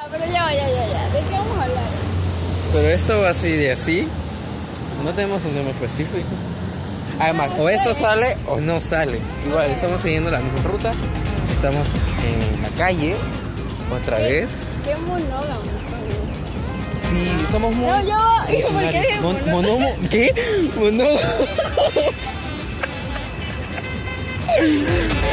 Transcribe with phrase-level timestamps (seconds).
[0.00, 1.08] Ah, Pero ya, ya, ya, ya.
[1.10, 1.84] ¿De qué vamos a hablar?
[2.72, 4.08] Pero esto va así de así.
[5.04, 6.26] No tenemos un tema específico.
[7.20, 9.20] Además, No o esto sale o no sale.
[9.46, 10.92] Igual, estamos siguiendo la misma ruta.
[11.54, 11.86] Estamos
[12.26, 13.14] en la calle.
[14.00, 14.62] Otra vez.
[14.84, 16.98] Qué monógamos somos.
[16.98, 17.86] Sí, somos muy.
[17.86, 18.68] No, yo.
[18.72, 20.34] ¿Por qué Mon- monomo- ¿Qué?
[20.76, 21.20] Monógamo.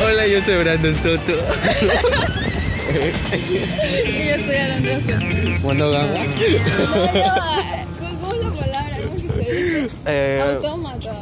[0.05, 1.33] Hola, yo soy Brandon Soto.
[2.91, 4.55] Y yo soy.
[5.75, 6.03] No, yo,
[8.19, 8.97] ¿Cómo es la palabra?
[9.05, 9.95] ¿Cómo que se dice?
[10.05, 11.13] Eh, Autómata.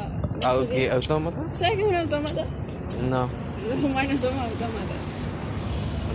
[0.45, 0.89] ¿au- qué?
[0.89, 1.53] ¿Autómatas?
[1.53, 2.45] ¿Sabes qué es un autómata?
[3.09, 3.29] No.
[3.67, 4.97] Los humanos somos autómatas.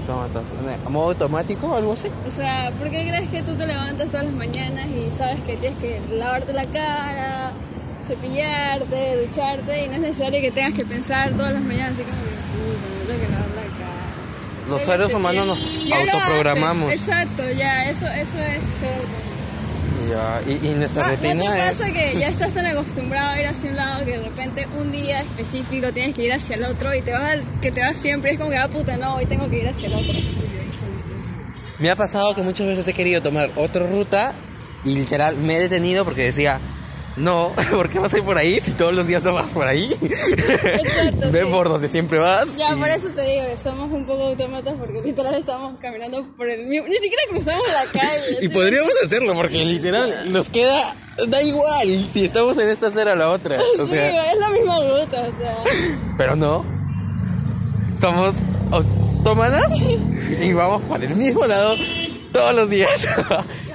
[0.01, 0.45] Autómatas.
[0.85, 2.09] ¿A modo automático o algo así?
[2.27, 5.57] O sea, ¿por qué crees que tú te levantas todas las mañanas y sabes que
[5.57, 7.53] tienes que lavarte la cara,
[8.03, 12.17] cepillarte, ducharte y no es necesario que tengas que pensar todas las mañanas así como
[14.69, 15.85] Los seres humanos nos.
[15.87, 16.93] Ya autoprogramamos.
[16.93, 18.61] Exacto, ya, eso, eso es.
[20.11, 21.77] Ya, y, y nuestra Ah, ¿No rutina te es...
[21.79, 24.93] pasa que ya estás tan acostumbrado a ir hacia un lado que de repente un
[24.93, 27.97] día específico tienes que ir hacia el otro y te vas al- que te vas
[27.97, 30.13] siempre es como que ah puta no hoy tengo que ir hacia el otro
[31.79, 34.35] Me ha pasado que muchas veces he querido tomar otra ruta
[34.85, 36.61] y literal me he detenido porque decía,
[37.17, 39.67] no, ¿por qué vas a ir por ahí si todos los días no vas por
[39.67, 39.93] ahí?
[40.03, 41.47] Exacto, Ve sí.
[41.51, 42.57] por donde siempre vas.
[42.57, 46.23] Ya, y- por eso te digo que somos un poco autómatas porque literal estamos caminando
[46.37, 46.89] por el mismo.
[46.89, 48.39] Ni siquiera cruzamos la calle.
[48.41, 48.49] Y ¿sí?
[48.49, 50.95] podríamos hacerlo porque literal nos queda...
[51.29, 53.57] Da igual si estamos en esta acera o la otra.
[53.79, 55.57] O Sí, sea, es la misma ruta, o sea.
[56.19, 56.65] pero no.
[58.01, 58.35] Somos
[58.73, 59.81] autómatas
[60.43, 61.77] y vamos por el mismo lado
[62.33, 63.07] todos los días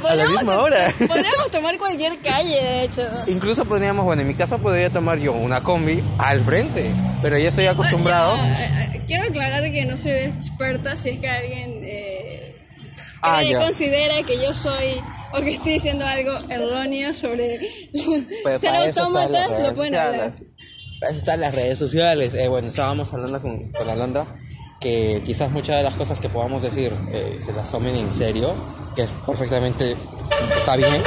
[0.08, 0.94] a la misma hora.
[1.08, 3.02] Podríamos tomar cualquier calle, de hecho.
[3.28, 6.90] Incluso podríamos, bueno, en mi caso podría tomar yo una combi al frente,
[7.22, 8.36] pero ya estoy acostumbrado.
[8.38, 12.56] Ya, eh, eh, quiero aclarar que no soy experta si es que alguien eh,
[13.22, 15.02] Ah, cree- considera que yo soy
[15.34, 17.60] o que estoy diciendo algo erróneo sobre
[18.44, 20.34] Pues ser autómatas, lo pueden hablar.
[21.02, 22.34] Para eso están las redes sociales.
[22.34, 24.36] Eh, bueno, estábamos hablando con, con Alondra
[24.80, 28.54] que quizás muchas de las cosas que podamos decir eh, se las tomen en serio,
[29.08, 29.96] que perfectamente
[30.58, 31.02] está bien,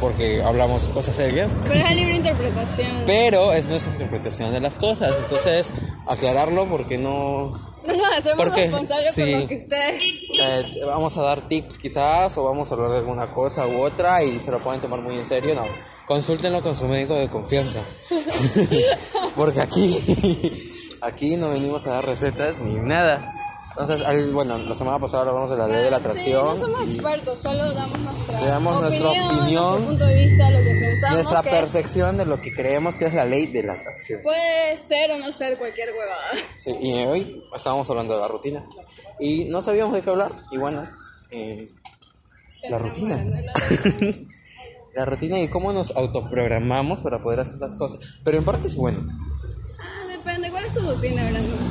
[0.00, 3.02] porque hablamos cosas serias, Pero es libre interpretación.
[3.06, 5.14] pero es nuestra interpretación de las cosas.
[5.18, 5.70] Entonces,
[6.06, 7.50] aclararlo porque no,
[7.86, 9.20] no nos hacemos porque- responsables sí.
[9.32, 10.02] por lo que ustedes.
[10.40, 14.22] Eh, vamos a dar tips quizás o vamos a hablar de alguna cosa u otra
[14.22, 15.64] y se lo pueden tomar muy en serio, no.
[16.06, 17.80] Consúltenlo con su médico de confianza.
[19.36, 23.34] Porque aquí, aquí no venimos a dar recetas ni nada.
[23.78, 26.56] Entonces, al- bueno, la semana pasada hablamos de la ley de la atracción.
[26.56, 30.50] Sí, no somos expertos, solo damos nuestra, Le damos nuestra opinión, nuestro punto de vista,
[30.50, 31.14] lo que pensamos.
[31.14, 34.20] nuestra que percepción de lo que creemos que es la ley de la atracción.
[34.24, 36.32] Puede ser o no ser cualquier huevada.
[36.56, 38.64] Sí, y hoy estábamos hablando de la rutina.
[39.20, 40.32] Y no sabíamos de qué hablar.
[40.50, 40.82] Y bueno,
[41.30, 41.70] eh,
[42.68, 43.24] la rutina.
[44.94, 48.00] la rutina y cómo nos autoprogramamos para poder hacer las cosas.
[48.24, 48.98] Pero en parte es bueno.
[49.80, 50.50] Ah, depende.
[50.50, 51.67] ¿Cuál es tu rutina, Brandon?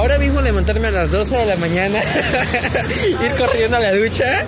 [0.00, 2.00] Ahora mismo levantarme a las 12 de la mañana,
[3.22, 4.46] ir corriendo a la ducha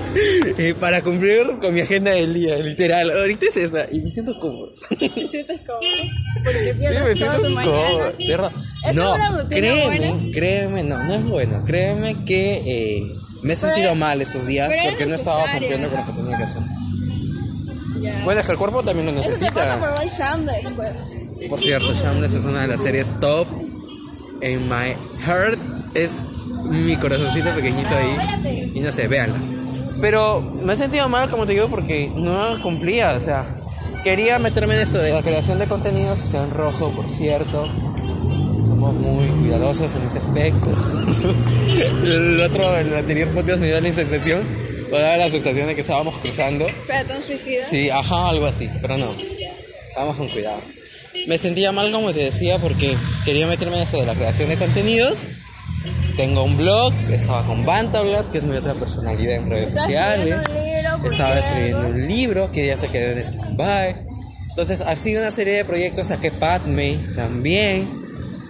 [0.56, 3.10] eh, para cumplir con mi agenda del día, literal.
[3.10, 4.72] Ahorita es esa y me siento cómodo.
[4.98, 5.82] ¿Te sientes cómodo?
[6.44, 8.12] Porque Sí, pierdes me toda siento tu mañana.
[8.26, 8.52] verdad.
[8.88, 10.32] ¿Es No, una créeme, buena?
[10.32, 11.64] créeme, no, no es bueno.
[11.66, 13.02] Créeme que eh,
[13.42, 16.12] me he Pero- sentido mal estos días es porque no estaba cumpliendo con lo que
[16.12, 16.62] tenía que hacer.
[18.24, 19.78] Bueno, es que el cuerpo también lo Eso te pasa necesita.
[19.78, 20.90] por ver Sham después.
[21.50, 23.46] Por cierto, Shameless es una de las series top.
[24.42, 25.58] En my heart
[25.94, 26.18] es
[26.64, 28.72] mi corazoncito pequeñito ahí.
[28.74, 29.38] Y no sé, véanla.
[30.00, 33.12] Pero me he sentido mal, como te digo, porque no cumplía.
[33.16, 33.44] O sea,
[34.02, 36.20] quería meterme en esto de la creación de contenidos.
[36.22, 37.66] O sea, en rojo, por cierto.
[37.66, 40.70] Somos muy cuidadosos en ese aspecto.
[42.04, 44.42] el otro, el anterior podcast me dio la sensación.
[44.90, 46.66] O daba la sensación de que estábamos cruzando.
[46.86, 47.64] Peatón suicida.
[47.64, 49.14] Sí, ajá, algo así, pero no.
[49.96, 50.60] Vamos con cuidado.
[51.26, 54.56] Me sentía mal, como te decía, porque quería meterme en eso de la creación de
[54.56, 55.24] contenidos.
[56.16, 60.36] Tengo un blog, estaba con Bantablat, que es mi otra personalidad en redes sociales.
[60.48, 64.06] libro, por Estaba escribiendo un libro que ya se quedó en stand-by.
[64.50, 66.08] Entonces, ha sido una serie de proyectos.
[66.08, 67.88] Saqué Padme también,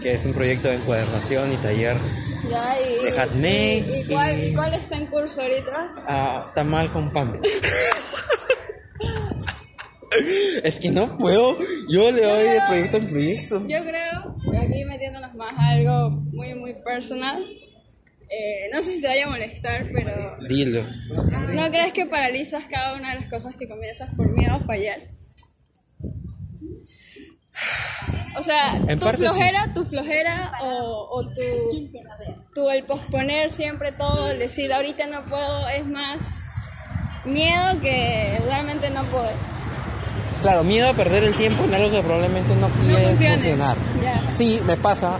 [0.02, 1.96] que es un proyecto de encuadernación y taller.
[2.50, 5.94] Ya, y, Dejadme, y, y cuál, y- ¿Y cuál está en curso ahorita?
[6.08, 7.34] Ah, está mal con Pam.
[10.64, 11.56] es que no puedo.
[11.88, 13.60] Yo le doy de proyecto en proyecto.
[13.68, 17.42] Yo creo, aquí metiéndonos más a algo muy, muy personal.
[18.28, 20.84] eh, no sé si te vaya a molestar, pero Dilo.
[21.54, 25.00] ¿no crees que paralizas cada una de las cosas que comienzas por miedo a fallar?
[28.38, 29.16] O sea, En tu sí.
[29.16, 31.90] flojera, tu flojera o, o tu,
[32.54, 36.54] tu el posponer siempre todo, el decir ahorita no puedo, es más
[37.26, 39.34] miedo que realmente no poder.
[40.42, 43.34] Claro, miedo a perder el tiempo en algo que probablemente no quieres funcione.
[43.36, 43.76] funcionar.
[44.30, 45.18] Sí, me pasa.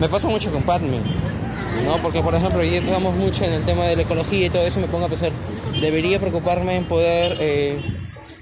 [0.00, 1.00] Me pasa mucho con Padme.
[1.84, 1.96] ¿no?
[1.98, 4.80] Porque, por ejemplo, ya estamos mucho en el tema de la ecología y todo eso,
[4.80, 5.30] me pongo a pensar,
[5.80, 7.78] debería preocuparme en poder eh,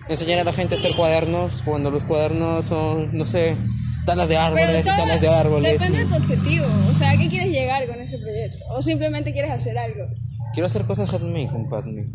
[0.09, 3.57] enseñar a la gente a hacer cuadernos cuando los cuadernos son, no sé,
[4.05, 5.73] talas de árboles y talas de árboles.
[5.73, 8.59] depende y- de tu objetivo, o sea, ¿a qué quieres llegar con ese proyecto?
[8.71, 10.05] O simplemente quieres hacer algo.
[10.53, 12.07] Quiero hacer cosas handmade con Padme.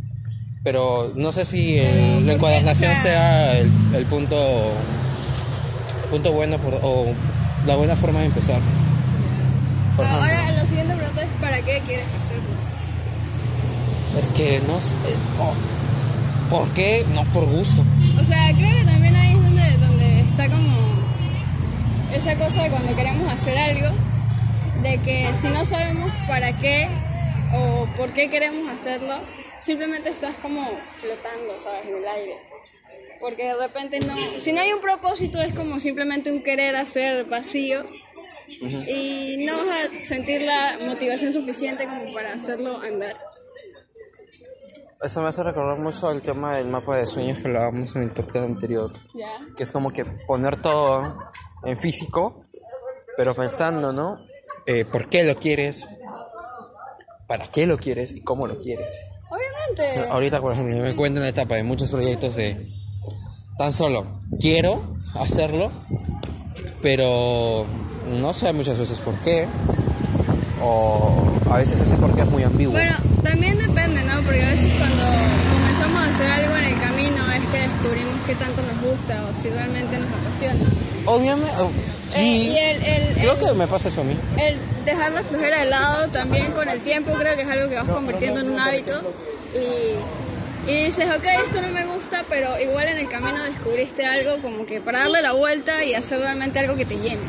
[0.66, 4.36] Pero no sé si el- Pero, ¿por la encuadernación sea- el, el punto,
[6.10, 7.06] punto bueno por- o
[7.68, 8.60] la buena forma de empezar.
[9.96, 10.26] Por ejemplo.
[10.26, 12.44] Ahora, la siguiente pregunta es ¿para qué quieres hacerlo?
[14.20, 14.92] Es que no sé.
[15.40, 15.54] oh,
[16.50, 17.06] ¿Por qué?
[17.14, 17.84] No por gusto.
[18.20, 20.78] O sea, creo que también ahí es donde, donde está como
[22.14, 23.96] esa cosa de cuando queremos hacer algo,
[24.82, 26.88] de que si no sabemos para qué
[27.54, 29.16] o por qué queremos hacerlo,
[29.66, 30.62] simplemente estás como
[31.02, 31.88] flotando, ¿sabes?
[31.88, 32.38] En el aire.
[33.20, 37.26] Porque de repente no, si no hay un propósito es como simplemente un querer hacer
[37.26, 37.84] vacío
[38.48, 43.16] y no vas a sentir la motivación suficiente como para hacerlo andar.
[45.02, 48.12] Eso me hace recordar mucho el tema del mapa de sueños que hablábamos en el
[48.12, 48.92] podcast anterior.
[49.14, 49.40] ¿Ya?
[49.58, 51.18] Que es como que poner todo
[51.64, 52.44] en físico,
[53.18, 54.20] pero pensando, ¿no?
[54.68, 55.88] Eh, ¿Por qué lo quieres?
[57.28, 58.14] ¿Para qué lo quieres?
[58.14, 59.00] ¿Y cómo lo quieres?
[60.10, 62.68] Ahorita, por ejemplo, me encuentro en la etapa de muchos proyectos de
[63.58, 64.06] tan solo
[64.40, 64.82] quiero
[65.16, 65.72] hacerlo,
[66.82, 67.66] pero
[68.20, 69.48] no sé muchas veces por qué,
[70.62, 72.74] o a veces ese por qué es muy ambiguo.
[72.74, 74.22] Bueno, también depende, ¿no?
[74.22, 75.04] Porque a veces cuando
[75.52, 79.34] comenzamos a hacer algo en el camino es que descubrimos qué tanto nos gusta o
[79.34, 80.70] si realmente nos apasiona.
[81.08, 81.70] Obviamente, oh,
[82.16, 84.18] Eh, sí, y el, el, creo el- que me pasa eso a mí.
[84.38, 87.76] el dejar la flojera de lado también con el tiempo creo que es algo que
[87.76, 89.02] vas convirtiendo en un hábito
[89.56, 94.42] y, y dices, ok, esto no me gusta, pero igual en el camino descubriste algo
[94.42, 97.20] como que para darle la vuelta y hacer realmente algo que te llene.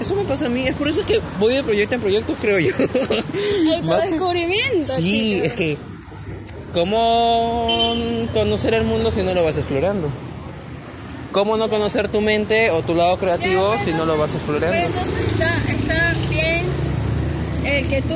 [0.00, 2.58] Eso me pasa a mí, es por eso que voy de proyecto en proyecto, creo
[2.58, 2.72] yo.
[3.76, 4.94] Autodescubrimiento.
[4.96, 5.46] Sí, chicos.
[5.46, 5.78] es que,
[6.74, 7.94] ¿cómo
[8.32, 10.08] conocer el mundo si no lo vas explorando?
[11.32, 14.34] ¿Cómo no conocer tu mente o tu lado creativo Ya, si pero no lo vas
[14.34, 14.76] entonces- explorando?
[14.76, 16.64] Pero entonces está, está bien
[17.64, 18.14] el que tú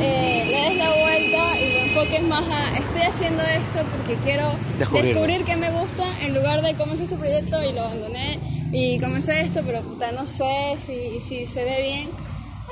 [0.00, 5.20] eh, le des la vuelta y enfoques más a estoy haciendo esto porque quiero Descubrirlo.
[5.20, 8.40] descubrir qué me gusta en lugar de comencé este proyecto y lo abandoné
[8.72, 12.10] y comencé esto pero puta, no sé si, si se ve bien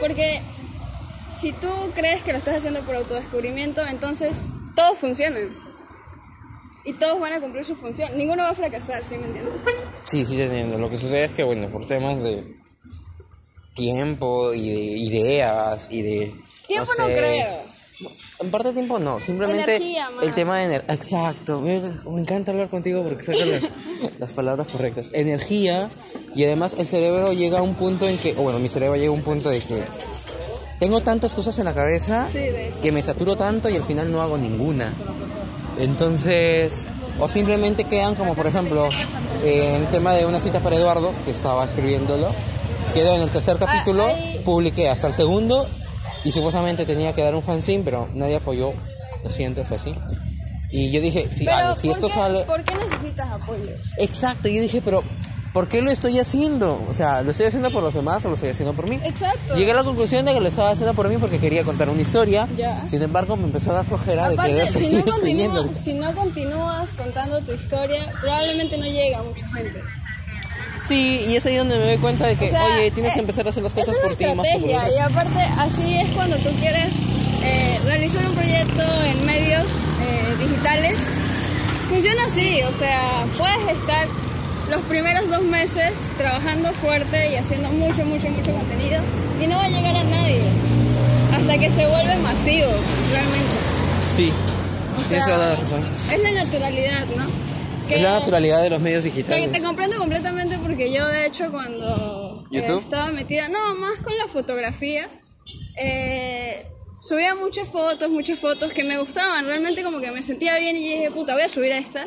[0.01, 0.41] porque
[1.31, 5.57] si tú crees que lo estás haciendo por autodescubrimiento entonces todos funcionan
[6.85, 9.55] y todos van a cumplir su función ninguno va a fracasar ¿sí me entiendes?
[10.03, 10.79] Sí, sí, te entiendo.
[10.79, 12.57] Lo que sucede es que, bueno, por temas de
[13.73, 16.35] tiempo y de ideas y de...
[16.67, 17.62] tiempo no, sé, creo
[18.41, 20.95] En parte tiempo no, simplemente Energía el tema de energía.
[20.95, 23.63] Exacto, me, me encanta hablar contigo porque sacas las,
[24.19, 25.07] las palabras correctas.
[25.13, 25.91] Energía
[26.35, 29.11] y además el cerebro llega a un punto en que, o bueno, mi cerebro llega
[29.11, 29.83] a un punto de que
[30.81, 32.41] tengo tantas cosas en la cabeza Sí,
[32.83, 34.93] que me saturo tanto y al final no hago ninguna.
[35.79, 36.85] Entonces,
[37.19, 38.89] o simplemente quedan como por ejemplo
[39.45, 42.29] eh, en el tema de una cita para Eduardo, que estaba escribiéndolo,
[42.95, 45.67] quedó en el tercer capítulo, ahí- publiqué hasta el segundo
[46.25, 48.73] y supuestamente tenía que dar un fanzine, pero nadie apoyó,
[49.23, 49.95] lo siento, fue así.
[50.71, 52.45] Y yo dije, sí, Pero, si ¿por esto qué- sale...
[52.45, 53.73] ¿Por qué necesitas apoyo?
[53.99, 55.03] Exacto, yo dije, pero
[55.53, 56.83] ¿por qué lo estoy haciendo?
[56.89, 58.99] O sea, ¿lo estoy haciendo por los demás o lo estoy haciendo por mí?
[59.05, 59.55] Exacto.
[59.55, 62.01] Llegué a la conclusión de que lo estaba haciendo por mí porque quería contar una
[62.01, 62.49] historia.
[62.57, 62.87] Ya.
[62.87, 65.93] Sin embargo, me empezó a dar flojera de Aparte, querer si seguir no, continúas, si
[65.93, 69.79] no continúas contando tu historia, probablemente no llega a mucha gente.
[70.87, 73.15] Sí, y es ahí donde me doy cuenta de que, O sea, oye, tienes eh,
[73.15, 75.99] que empezar a hacer las cosas es por la ti más por y aparte así
[75.99, 76.89] es cuando tú quieres
[77.43, 79.67] eh, realizar un proyecto en medios
[80.01, 81.01] eh, digitales.
[81.89, 84.09] Funciona así, o sea, puedes estar
[84.71, 89.01] los primeros dos meses trabajando fuerte y haciendo mucho, mucho, mucho contenido
[89.41, 90.41] y no va a llegar a nadie
[91.35, 92.71] hasta que se vuelve masivo,
[93.11, 93.53] realmente.
[94.15, 94.33] Sí,
[94.99, 95.55] O sea.
[96.13, 97.42] Es la naturalidad, ¿no?
[97.95, 99.53] Es la naturalidad de los medios Te, digitales.
[99.53, 104.29] te comprendo completamente porque yo de hecho cuando eh, estaba metida, no, más con la
[104.29, 105.09] fotografía,
[105.77, 106.67] eh,
[107.01, 110.81] subía muchas fotos, muchas fotos que me gustaban, realmente como que me sentía bien y
[110.81, 112.07] dije, puta, voy a subir a esta.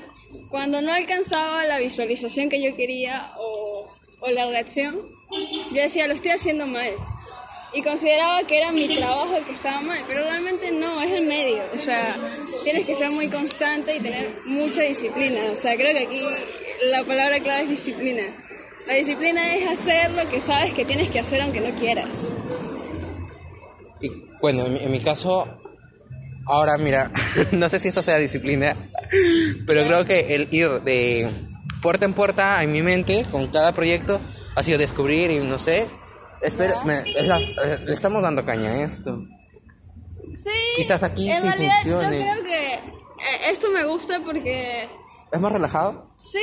[0.50, 3.88] Cuando no alcanzaba la visualización que yo quería o,
[4.22, 5.02] o la reacción,
[5.72, 6.92] yo decía, lo estoy haciendo mal.
[7.76, 11.28] Y consideraba que era mi trabajo el que estaba mal, pero realmente no, es el
[11.28, 11.62] medio.
[11.76, 12.16] O sea,
[12.64, 15.42] tienes que ser muy constante y tener mucha disciplina.
[15.52, 16.22] O sea, creo que aquí
[16.90, 18.24] la palabra clave es disciplina.
[18.88, 22.32] La disciplina es hacer lo que sabes que tienes que hacer aunque no quieras.
[24.00, 25.46] Y bueno, en mi, caso,
[26.46, 27.12] ahora mira,
[27.52, 28.90] no sé si eso sea disciplina,
[29.68, 31.30] pero creo que el ir de
[31.82, 34.22] puerta en puerta en mi mente con cada proyecto
[34.56, 35.90] ha sido descubrir y no sé.
[36.86, 39.22] Me- es la- le estamos dando caña a esto.
[40.36, 40.50] Sí.
[40.76, 42.18] Quizás aquí en sí realidad funcione.
[42.20, 42.82] yo creo que eh,
[43.50, 44.88] esto me gusta porque
[45.32, 46.10] ¿Es más relajado?
[46.20, 46.40] sí,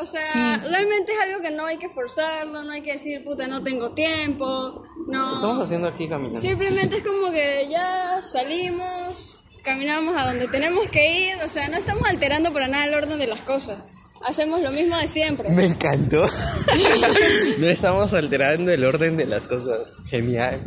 [0.00, 0.38] o sea, Sí.
[0.68, 3.92] realmente es algo que no hay que forzarlo, no hay que decir, puta, no tengo
[3.92, 5.34] tiempo, no.
[5.34, 6.40] Estamos haciendo aquí caminando.
[6.40, 11.76] Simplemente es como que ya salimos, caminamos a donde tenemos que ir, o sea, no
[11.76, 13.78] estamos alterando para nada el orden de las cosas.
[14.24, 15.48] Hacemos lo mismo de siempre.
[15.50, 16.26] Me encantó.
[17.58, 19.92] no estamos alterando el orden de las cosas.
[20.08, 20.60] Genial.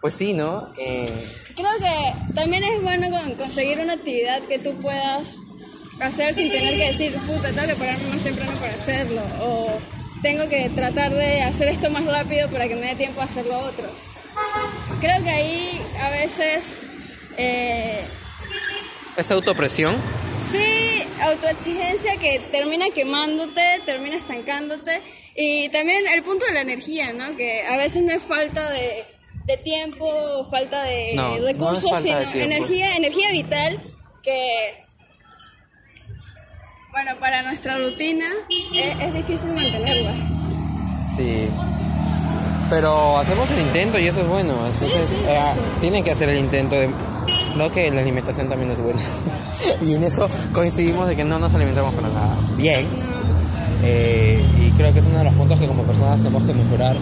[0.00, 0.68] Pues sí, ¿no?
[0.78, 1.10] Eh,
[1.54, 5.36] Creo que también es bueno con- conseguir una actividad que tú puedas
[6.00, 9.68] hacer sin tener que decir, puta, tengo que pararme más temprano para hacerlo, o
[10.22, 13.46] tengo que tratar de hacer esto más rápido para que me dé tiempo a hacer
[13.46, 13.84] lo otro.
[15.00, 16.78] Creo que ahí a veces
[17.36, 18.00] eh,
[19.16, 19.94] esa autopresión.
[20.50, 25.00] Sí, autoexigencia que termina quemándote, termina estancándote.
[25.34, 27.36] Y también el punto de la energía, ¿no?
[27.36, 29.04] Que a veces no es falta de,
[29.46, 30.06] de tiempo,
[30.50, 33.80] falta de No, no recursos, falta sino energía, energía vital
[34.22, 34.84] que,
[36.90, 38.26] bueno, para nuestra rutina
[38.74, 40.14] es, es difícil mantenerla.
[41.16, 41.48] Sí.
[42.70, 44.52] Pero hacemos el intento y eso es bueno.
[44.66, 45.40] Entonces, sí, eh,
[45.80, 46.88] tienen que hacer el intento de.
[47.56, 49.00] Lo que la alimentación también es buena.
[49.84, 52.86] Y en eso coincidimos de que no nos alimentamos para nada bien.
[53.84, 56.96] Eh, y creo que es uno de los puntos que como personas tenemos que mejorar.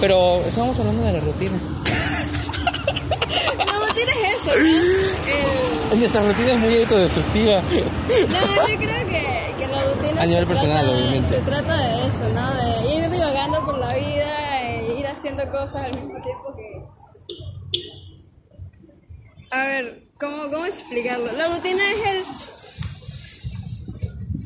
[0.00, 1.52] Pero estamos hablando de la rutina.
[3.66, 5.92] La rutina es eso, ¿no?
[5.92, 7.60] El- Nuestra rutina es muy autodestructiva.
[7.60, 11.28] No, yo creo que, que la rutina A nivel personal, trata, obviamente.
[11.28, 12.54] se trata de eso, ¿no?
[12.54, 16.82] De ir divagando por la vida e ir haciendo cosas al mismo tiempo que...
[19.50, 21.32] A ver, ¿cómo, cómo explicarlo?
[21.32, 22.22] La rutina es el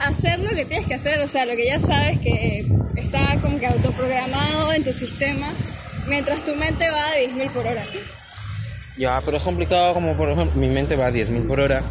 [0.01, 2.67] hacer lo que tienes que hacer, o sea, lo que ya sabes que
[2.97, 5.49] está como que autoprogramado en tu sistema,
[6.09, 7.85] mientras tu mente va a 10.000 por hora.
[8.97, 11.83] Ya, pero es complicado como por ejemplo mi mente va a 10.000 por hora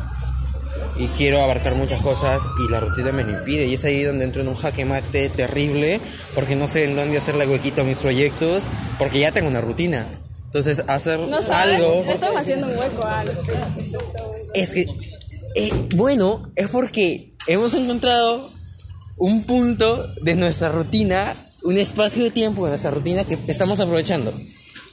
[0.98, 4.25] y quiero abarcar muchas cosas y la rutina me lo impide y es ahí donde
[4.25, 6.01] entro en un jaque mate terrible
[6.34, 8.65] porque no sé en dónde hacerle huequito a mis proyectos
[8.98, 10.08] porque ya tengo una rutina.
[10.56, 12.02] Entonces hacer No sabes, algo...
[12.06, 13.42] le estamos haciendo un hueco a algo.
[14.54, 14.88] Es que,
[15.56, 18.54] eh, bueno, es porque hemos encontrado
[19.18, 24.34] un punto de nuestra rutina, un espacio de tiempo de nuestra rutina que estamos aprovechando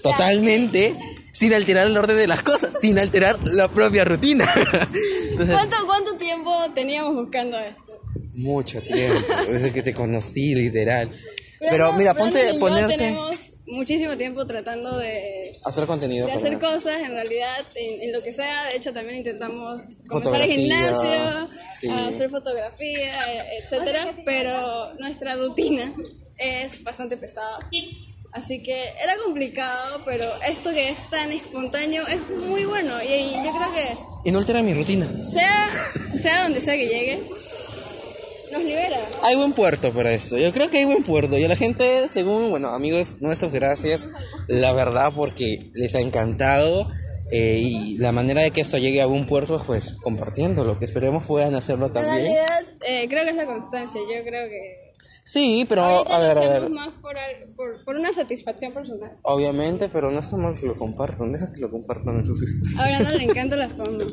[0.03, 0.97] totalmente
[1.33, 4.53] sin alterar el orden de las cosas, sin alterar la propia rutina.
[5.31, 8.01] Entonces, ¿Cuánto, ¿Cuánto tiempo teníamos buscando esto?
[8.35, 11.17] mucho tiempo, desde que te conocí, literal.
[11.61, 16.27] Pero mira, ponte, Brandon y yo ponerte tenemos muchísimo tiempo tratando de, hacer contenido.
[16.27, 18.65] de hacer cosas en realidad, en, en lo que sea.
[18.67, 21.89] De hecho, también intentamos comenzar el gimnasio, sí.
[21.89, 24.15] a hacer fotografía, eh, etcétera.
[24.25, 25.93] Pero nuestra rutina
[26.37, 27.59] es bastante pesada.
[28.33, 32.95] Así que era complicado, pero esto que es tan espontáneo es muy bueno.
[33.03, 35.07] Y, y yo creo que Y no altera mi rutina.
[35.27, 35.71] sea,
[36.17, 37.23] sea donde sea que llegue,
[38.53, 38.97] nos libera.
[39.23, 40.39] Hay buen puerto para eso.
[40.39, 41.37] Yo creo que hay buen puerto.
[41.39, 44.09] Y a la gente, según, bueno, amigos nuestros, gracias.
[44.49, 46.89] La verdad, porque les ha encantado.
[47.31, 50.79] eh, y la manera de que esto llegue a buen puerto es pues compartiéndolo.
[50.79, 52.17] Que esperemos puedan hacerlo En también.
[52.17, 54.01] realidad, eh, creo que es la constancia.
[54.03, 54.93] Yo creo que
[55.25, 56.71] Sí, pero ahorita a ver, lo a ver.
[56.71, 57.15] más por,
[57.55, 59.13] por, por una satisfacción personal.
[59.23, 61.31] Obviamente, pero no está mal que lo compartan.
[61.33, 62.81] Deja que lo compartan en sus historias.
[62.81, 64.05] Ahora no le encanta la fama.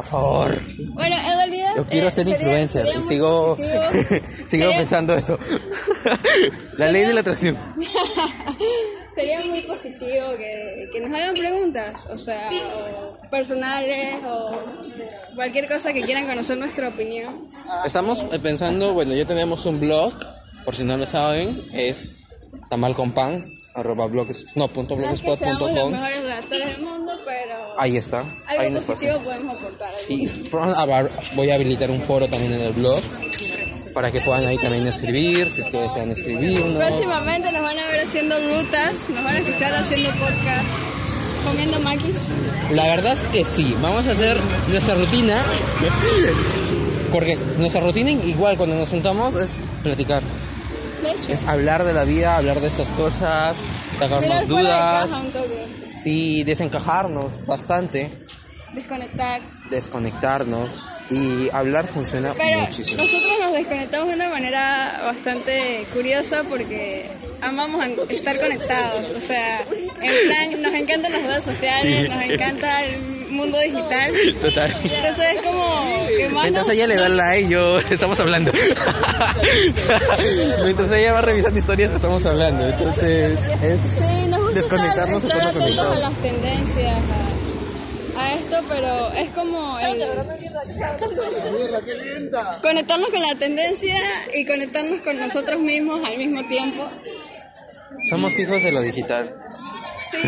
[0.00, 0.58] Por favor.
[0.94, 1.72] Bueno, en realidad.
[1.76, 3.82] Yo quiero eh, ser sería- influencer sería y muy sigo, positivo.
[4.22, 5.38] sigo Sería- pensando eso.
[6.78, 7.56] la ley de la atracción.
[9.14, 14.50] Sería muy positivo que, que nos hagan preguntas, o sea, o personales o
[15.34, 17.46] cualquier cosa que quieran conocer nuestra opinión.
[17.84, 20.14] Estamos eh, pensando, bueno, ya tenemos un blog,
[20.64, 22.18] por si no lo saben, es
[22.68, 25.92] tamalconpan, arroba blogs, no, punto No es que seamos los blogspot.com.
[25.92, 27.39] mejores redactores del mundo, pero
[27.80, 29.24] Ahí está, ahí algo nos positivo pasa.
[29.24, 30.86] podemos aportar.
[30.86, 33.00] Ver, voy a habilitar un foro también en el blog
[33.94, 36.74] para que puedan ahí también escribir, si es que desean escribirnos.
[36.74, 40.68] Próximamente nos van a ver haciendo rutas, nos van a escuchar haciendo podcast,
[41.46, 42.16] comiendo maquis.
[42.72, 44.36] La verdad es que sí, vamos a hacer
[44.68, 45.42] nuestra rutina,
[47.10, 50.22] porque nuestra rutina igual cuando nos juntamos es platicar.
[51.02, 53.62] De hecho, Es hablar de la vida, hablar de estas cosas,
[53.98, 55.49] sacarnos de dudas, caja un toque.
[56.02, 58.10] Sí, desencajarnos bastante.
[58.74, 59.40] desconectar.
[59.68, 63.02] desconectarnos y hablar funciona Pero muchísimo.
[63.02, 69.16] nosotros nos desconectamos de una manera bastante curiosa porque amamos estar conectados.
[69.16, 72.08] O sea, en plan, nos encantan las redes sociales, Sí.
[72.08, 72.96] nos encanta el
[73.30, 74.12] mundo digital.
[74.42, 74.70] Total.
[74.82, 78.52] Entonces es como que más nos- ella le da like, yo estamos hablando.
[80.64, 82.66] Mientras ella va revisando historias, estamos hablando.
[82.66, 86.96] Entonces, es Sí, nos gusta estar, desconectarnos estar estando atentos a las tendencias,
[88.16, 90.04] a, a esto, pero es como el...
[92.62, 93.96] Conectarnos con la tendencia
[94.34, 96.88] y conectarnos con nosotros mismos al mismo tiempo.
[98.08, 99.34] Somos hijos de lo digital.
[100.10, 100.18] Sí.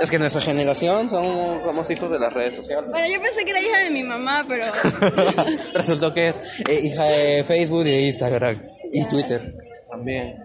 [0.00, 2.90] Es que nuestra generación somos, somos hijos de las redes sociales.
[2.90, 4.66] Bueno, yo pensé que era hija de mi mamá, pero...
[5.74, 8.62] Resultó que es eh, hija de Facebook y de Instagram.
[8.92, 9.54] Y Twitter.
[9.90, 10.44] También.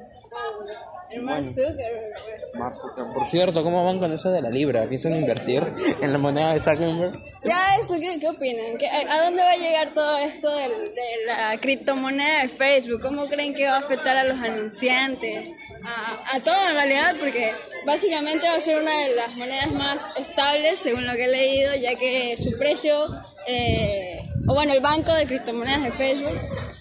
[1.12, 3.14] El Mark Zuckerberg.
[3.14, 4.84] Por cierto, ¿cómo van con eso de la libra?
[4.86, 5.64] ¿Piensan invertir
[6.02, 7.20] en la moneda de Zuckerberg?
[7.44, 8.78] Ya eso, ¿qué, qué opinan?
[8.78, 13.02] ¿Qué- a, dónde va a llegar todo esto del- de la criptomoneda de Facebook?
[13.02, 15.46] ¿Cómo creen que va a afectar a los anunciantes?
[15.86, 17.54] A, a todo en realidad, porque
[17.86, 21.76] básicamente va a ser una de las monedas más estables, según lo que he leído,
[21.76, 23.08] ya que su precio,
[23.48, 26.40] eh, o bueno, el banco de criptomonedas de Facebook,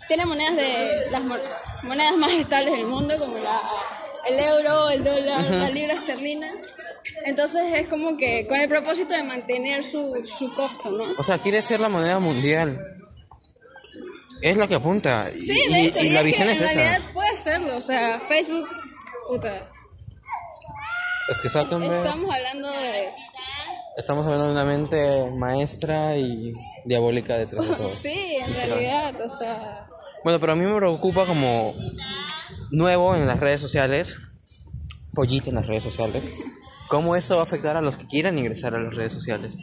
[0.09, 1.37] tiene monedas de las mo-
[1.83, 3.61] monedas más estables del mundo, como la,
[4.29, 6.53] el euro, el dólar, la libra esterlina.
[7.25, 11.05] Entonces es como que con el propósito de mantener su, su costo, ¿no?
[11.19, 12.79] O sea, quiere ser la moneda mundial.
[14.41, 15.31] Es lo que apunta.
[15.35, 16.73] Y, Sí, de y- hecho, y y la es que visión en es esa.
[16.75, 18.69] realidad puede serlo, o sea, Facebook,
[19.29, 19.69] puta,
[21.29, 23.09] Es que estamos hablando de...
[23.97, 27.89] Estamos hablando de una mente maestra y diabólica detrás de todo.
[27.91, 29.87] Sí, en realidad, o sea...
[30.25, 31.75] Bueno, pero a mí me preocupa como
[32.71, 34.17] nuevo en las redes sociales,
[35.15, 36.25] pollito en las redes sociales,
[36.89, 39.57] cómo eso va a afectar a los que quieran ingresar a las redes sociales.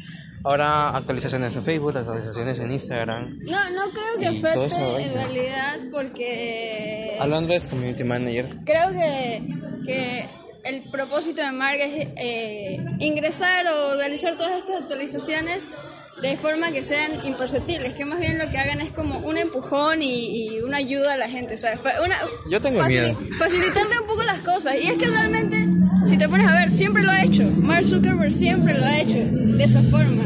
[0.43, 3.39] Ahora actualizaciones en Facebook, actualizaciones en Instagram.
[3.41, 7.17] No, no creo que afecte en realidad porque...
[7.19, 8.47] Alondra es community manager.
[8.65, 9.41] Creo que,
[9.85, 10.29] que
[10.63, 15.67] el propósito de Mark es eh, ingresar o realizar todas estas actualizaciones
[16.21, 20.01] de forma que sean imperceptibles, que más bien lo que hagan es como un empujón
[20.01, 21.79] y, y una ayuda a la gente, ¿sabes?
[22.03, 22.17] Una,
[22.49, 23.17] Yo tengo miedo.
[23.37, 24.75] Facilitando un poco las cosas.
[24.81, 25.55] Y es que realmente,
[26.09, 27.43] si te pones a ver, siempre lo ha hecho.
[27.43, 30.23] Mark Zuckerberg siempre lo ha hecho de esa forma.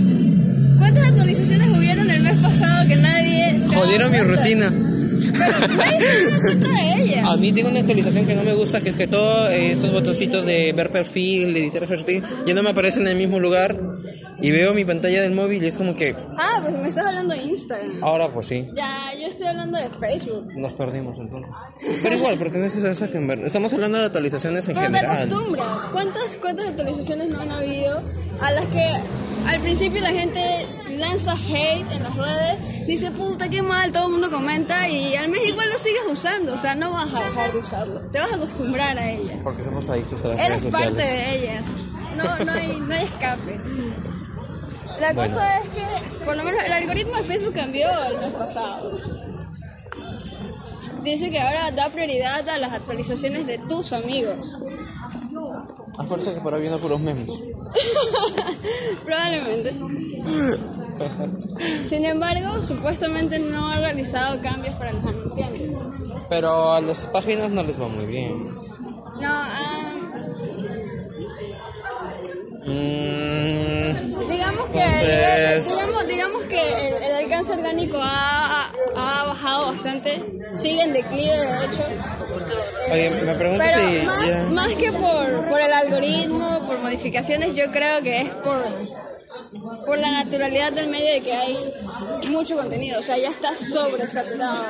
[0.77, 4.71] ¿Cuántas actualizaciones hubieron el mes pasado que nadie se Jodieron mi rutina.
[4.71, 7.29] Pero nadie se de ellas.
[7.29, 10.45] A mí tengo una actualización que no me gusta, que es que todos esos botoncitos
[10.45, 13.75] de ver perfil, de editar perfil, ya no me aparecen en el mismo lugar.
[14.43, 17.33] Y veo mi pantalla del móvil y es como que, Ah, pues me estás hablando
[17.33, 18.03] de Instagram.
[18.03, 18.69] ahora pues sí.
[18.75, 20.51] Ya, yo estoy hablando de Facebook.
[20.55, 21.55] Nos perdimos entonces.
[22.03, 23.45] Pero igual, perteneces a Zuckerberg.
[23.45, 25.17] Estamos hablando de actualizaciones en Pero te general.
[25.17, 25.85] acostumbras.
[25.93, 28.01] ¿Cuántas, ¿Cuántas actualizaciones no han habido
[28.41, 28.85] a las que
[29.47, 30.65] al principio la gente
[30.97, 32.85] lanza hate en las redes?
[32.85, 36.53] Dice, puta, qué mal, todo el mundo comenta y al mes igual lo sigues usando.
[36.53, 38.01] O sea, no vas a dejar de usarlo.
[38.11, 39.37] Te vas a acostumbrar a ellas.
[39.41, 41.13] Porque somos adictos a las Eres redes parte sociales.
[41.15, 41.63] de ellas.
[42.17, 43.59] No, no hay, no hay escape.
[45.03, 45.33] La Bueno.
[45.33, 48.99] cosa es que, por lo menos, el algoritmo de Facebook cambió el mes pasado.
[51.03, 54.57] Dice que ahora da prioridad a las actualizaciones de tus amigos.
[55.97, 57.29] A fuerza que por ahí vienen puros memes.
[59.05, 59.73] Probablemente.
[61.87, 65.69] Sin embargo, supuestamente no ha realizado cambios para los anunciantes.
[66.29, 68.37] Pero a las páginas no les va muy bien.
[69.19, 69.89] No, ah,
[72.65, 73.22] Mm, que,
[75.03, 80.19] Entonces- digamos, digamos que el, el alcance orgánico ha, ha bajado bastante.
[80.53, 81.83] Sigue en declive, de hecho.
[82.91, 87.55] Oye, me pregunto Pero si más, ya- más que por, por el algoritmo, por modificaciones,
[87.55, 88.61] yo creo que es por,
[89.85, 91.73] por la naturalidad del medio de que hay
[92.27, 92.99] mucho contenido.
[92.99, 94.63] O sea, ya está sobresaturado.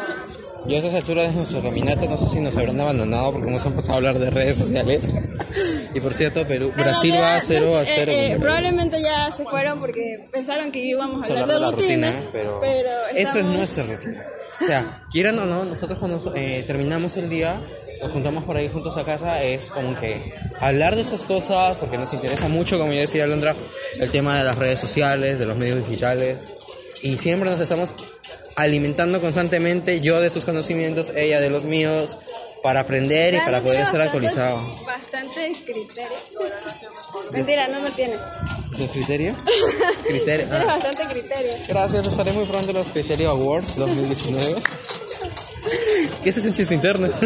[0.66, 3.66] Yo a esas alturas de nuestra caminata no sé si nos habrán abandonado porque nos
[3.66, 5.12] han pasado a hablar de redes sociales.
[5.94, 8.12] Y por cierto, Perú, Brasil va realidad, 0 a eh, 0.
[8.14, 12.30] eh, probablemente ya se fueron porque pensaron que íbamos a hablar de, la rutina, rutina,
[12.32, 14.24] pero, esa es estamos- nuestra rutina.
[14.62, 17.62] O sea, quieran o no, nosotros cuando eh, terminamos el día,
[18.02, 21.98] nos juntamos por ahí juntos a casa, es como que hablar de estas cosas, porque
[21.98, 23.56] nos interesa mucho, como ya decía Alondra,
[24.00, 26.38] el tema de las redes sociales, de los medios digitales,
[27.02, 27.94] y siempre nos estamos
[28.56, 32.18] alimentando constantemente, yo de sus conocimientos, ella de los míos,
[32.62, 34.86] para aprender y para poder estar bastante- actualizado.
[34.86, 36.18] Bastante criterio.
[37.32, 38.16] Mentira, no, no tiene.
[38.78, 39.36] ¿Tu criterio?
[40.08, 40.48] criterio.
[40.48, 40.78] Tienes ah.
[40.80, 41.54] bastante criterio.
[41.68, 44.56] Gracias, estaré muy pronto en los Criterio Awards 2019.
[46.24, 47.08] que ese es un chiste interno.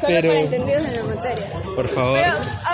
[0.00, 1.46] Solo Pero- para entendidos en la materia.
[1.74, 2.18] Por favor.
[2.18, 2.65] Pero, a ver, ¿qué,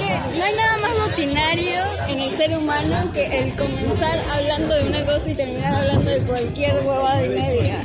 [0.00, 4.84] que no hay nada más rutinario en el ser humano que el comenzar hablando de
[4.84, 7.82] una cosa y terminar hablando de cualquier huevada y media.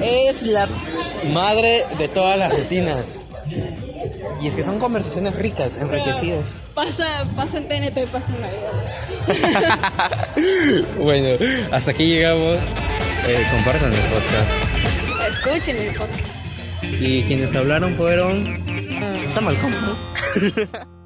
[0.00, 0.68] Es la
[1.32, 3.18] madre de todas las rutinas.
[4.40, 6.54] Y es que son conversaciones ricas, O sea, enriquecidas.
[6.74, 10.28] Pasa, pasa en TNT, pasa en la vida.
[10.98, 12.58] bueno, hasta aquí llegamos.
[13.26, 14.54] Eh, compartan el podcast.
[15.28, 16.36] Escuchen el podcast.
[17.00, 18.46] Y quienes hablaron fueron.
[19.24, 20.88] Está mal, ¿no?